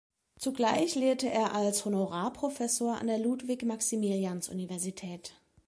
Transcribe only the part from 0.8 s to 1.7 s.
lehrte er